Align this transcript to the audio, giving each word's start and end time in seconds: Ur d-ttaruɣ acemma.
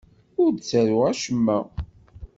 Ur 0.41 0.49
d-ttaruɣ 0.51 1.03
acemma. 1.11 1.57